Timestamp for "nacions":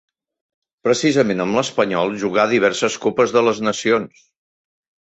3.71-4.29